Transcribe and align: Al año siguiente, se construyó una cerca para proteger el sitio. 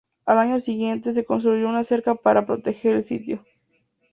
Al 0.25 0.39
año 0.39 0.57
siguiente, 0.59 1.11
se 1.11 1.25
construyó 1.25 1.69
una 1.69 1.83
cerca 1.83 2.15
para 2.15 2.47
proteger 2.47 2.95
el 2.95 3.03
sitio. 3.03 3.45